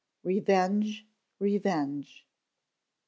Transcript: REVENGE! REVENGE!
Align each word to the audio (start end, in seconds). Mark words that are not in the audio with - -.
REVENGE! 0.25 1.05
REVENGE! 1.37 2.25